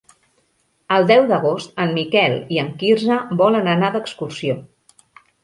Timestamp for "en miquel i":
1.83-2.59